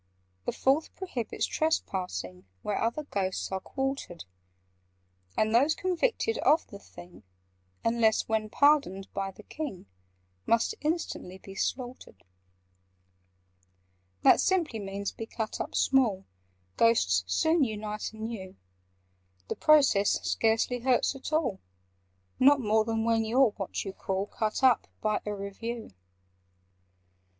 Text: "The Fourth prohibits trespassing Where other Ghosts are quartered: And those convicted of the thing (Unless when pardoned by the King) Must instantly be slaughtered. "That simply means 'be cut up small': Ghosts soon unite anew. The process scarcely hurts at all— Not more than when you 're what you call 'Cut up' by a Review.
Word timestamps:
"The 0.45 0.51
Fourth 0.51 0.95
prohibits 0.95 1.45
trespassing 1.45 2.45
Where 2.63 2.81
other 2.81 3.03
Ghosts 3.03 3.51
are 3.51 3.59
quartered: 3.59 4.23
And 5.37 5.53
those 5.53 5.75
convicted 5.75 6.39
of 6.39 6.65
the 6.65 6.79
thing 6.79 7.21
(Unless 7.85 8.27
when 8.27 8.49
pardoned 8.49 9.13
by 9.13 9.29
the 9.29 9.43
King) 9.43 9.85
Must 10.47 10.73
instantly 10.81 11.37
be 11.37 11.53
slaughtered. 11.53 12.23
"That 14.23 14.41
simply 14.41 14.79
means 14.79 15.11
'be 15.11 15.27
cut 15.27 15.61
up 15.61 15.75
small': 15.75 16.25
Ghosts 16.77 17.23
soon 17.27 17.63
unite 17.63 18.11
anew. 18.11 18.55
The 19.49 19.55
process 19.55 20.19
scarcely 20.23 20.79
hurts 20.79 21.13
at 21.15 21.31
all— 21.31 21.61
Not 22.39 22.59
more 22.59 22.83
than 22.85 23.03
when 23.05 23.23
you 23.23 23.39
're 23.39 23.51
what 23.51 23.85
you 23.85 23.93
call 23.93 24.25
'Cut 24.25 24.63
up' 24.63 24.87
by 24.99 25.21
a 25.27 25.35
Review. 25.35 25.91